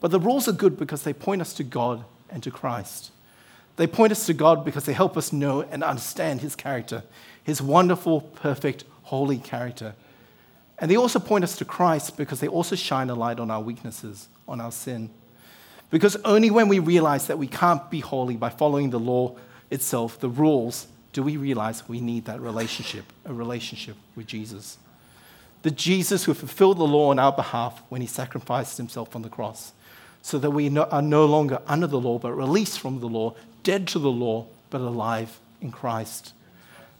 [0.00, 3.10] But the rules are good because they point us to God and to Christ.
[3.76, 7.04] They point us to God because they help us know and understand His character,
[7.42, 9.94] His wonderful, perfect, holy character.
[10.78, 13.60] And they also point us to Christ because they also shine a light on our
[13.60, 15.10] weaknesses, on our sin.
[15.90, 19.36] Because only when we realize that we can't be holy by following the law
[19.70, 24.78] itself, the rules, do we realize we need that relationship, a relationship with Jesus.
[25.62, 29.28] The Jesus who fulfilled the law on our behalf when he sacrificed himself on the
[29.28, 29.72] cross,
[30.22, 33.88] so that we are no longer under the law, but released from the law, dead
[33.88, 36.32] to the law, but alive in Christ.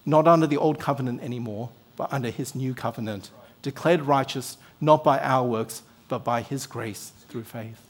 [0.05, 3.31] Not under the old covenant anymore, but under his new covenant,
[3.63, 7.88] declared righteous not by our works, but by his grace through faith.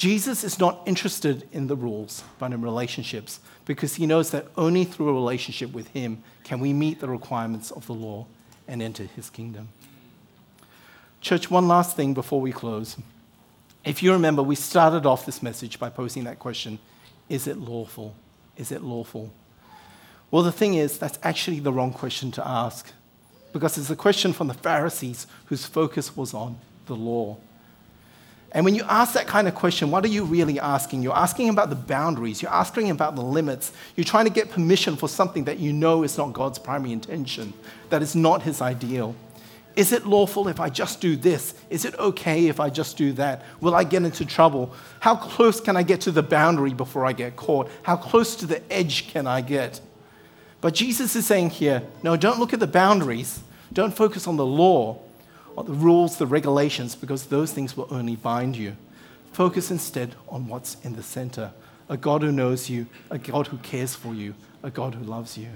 [0.00, 4.86] Jesus is not interested in the rules, but in relationships, because he knows that only
[4.86, 8.24] through a relationship with him can we meet the requirements of the law
[8.66, 9.68] and enter his kingdom.
[11.20, 12.96] Church, one last thing before we close.
[13.84, 16.78] If you remember, we started off this message by posing that question
[17.28, 18.14] Is it lawful?
[18.56, 19.30] Is it lawful?
[20.30, 22.90] Well, the thing is, that's actually the wrong question to ask
[23.52, 27.36] because it's a question from the Pharisees whose focus was on the law.
[28.52, 31.02] And when you ask that kind of question, what are you really asking?
[31.02, 34.96] You're asking about the boundaries, you're asking about the limits, you're trying to get permission
[34.96, 37.52] for something that you know is not God's primary intention,
[37.90, 39.14] that is not His ideal.
[39.76, 41.54] Is it lawful if I just do this?
[41.70, 43.44] Is it okay if I just do that?
[43.60, 44.74] Will I get into trouble?
[44.98, 47.70] How close can I get to the boundary before I get caught?
[47.84, 49.80] How close to the edge can I get?
[50.60, 53.40] But Jesus is saying here no, don't look at the boundaries,
[53.72, 55.00] don't focus on the law
[55.56, 58.76] or the rules, the regulations, because those things will only bind you.
[59.32, 61.52] Focus instead on what's in the center
[61.90, 65.36] a God who knows you, a God who cares for you, a God who loves
[65.36, 65.48] you.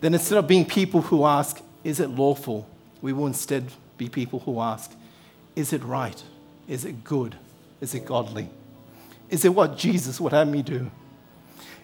[0.00, 2.68] Then instead of being people who ask, is it lawful?
[3.00, 4.92] We will instead be people who ask,
[5.54, 6.20] is it right?
[6.66, 7.36] Is it good?
[7.80, 8.50] Is it godly?
[9.28, 10.90] Is it what Jesus would have me do?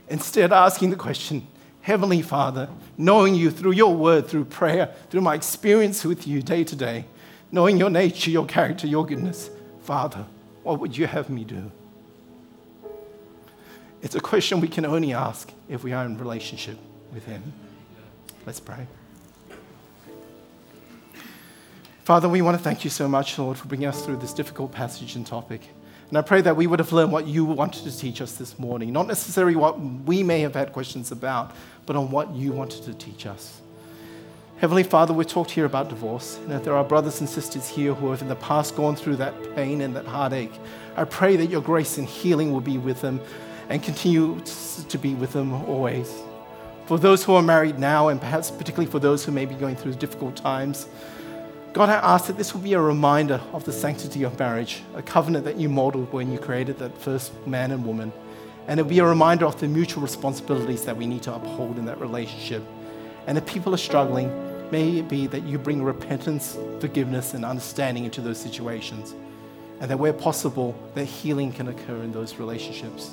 [0.08, 1.46] Instead, asking the question,
[1.86, 2.68] Heavenly Father,
[2.98, 7.04] knowing you through your word, through prayer, through my experience with you day to day,
[7.52, 9.50] knowing your nature, your character, your goodness,
[9.82, 10.26] Father,
[10.64, 11.70] what would you have me do?
[14.02, 16.76] It's a question we can only ask if we are in relationship
[17.14, 17.52] with Him.
[18.44, 18.88] Let's pray.
[22.02, 24.72] Father, we want to thank you so much, Lord, for bringing us through this difficult
[24.72, 25.60] passage and topic.
[26.08, 28.58] And I pray that we would have learned what you wanted to teach us this
[28.58, 31.52] morning, not necessarily what we may have had questions about,
[31.84, 33.60] but on what you wanted to teach us.
[34.58, 37.92] Heavenly Father, we talked here about divorce, and if there are brothers and sisters here
[37.92, 40.52] who have in the past gone through that pain and that heartache,
[40.96, 43.20] I pray that your grace and healing will be with them
[43.68, 44.40] and continue
[44.88, 46.10] to be with them always.
[46.86, 49.74] For those who are married now, and perhaps particularly for those who may be going
[49.74, 50.86] through difficult times,
[51.76, 55.02] God, I ask that this will be a reminder of the sanctity of marriage, a
[55.02, 58.14] covenant that you modeled when you created that first man and woman.
[58.66, 61.84] And it'll be a reminder of the mutual responsibilities that we need to uphold in
[61.84, 62.62] that relationship.
[63.26, 64.32] And if people are struggling,
[64.70, 69.14] may it be that you bring repentance, forgiveness, and understanding into those situations.
[69.78, 73.12] And that where possible, that healing can occur in those relationships.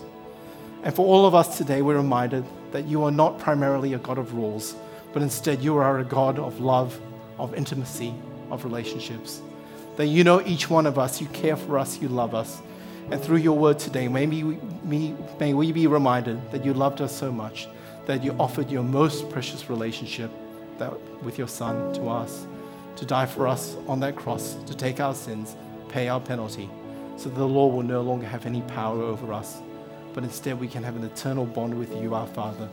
[0.84, 4.18] And for all of us today, we're reminded that you are not primarily a God
[4.18, 4.74] of rules,
[5.12, 6.98] but instead you are a God of love,
[7.38, 8.16] of intimacy,
[8.54, 9.42] of relationships.
[9.98, 12.62] That you know each one of us, you care for us, you love us.
[13.12, 17.16] And through your word today, may we, may we be reminded that you loved us
[17.16, 17.68] so much
[18.06, 20.32] that you offered your most precious relationship
[20.78, 20.92] that,
[21.24, 22.46] with your Son to us,
[22.96, 25.56] to die for us on that cross, to take our sins,
[25.90, 26.70] pay our penalty,
[27.18, 29.62] so that the law will no longer have any power over us,
[30.14, 32.70] but instead we can have an eternal bond with you, our Father,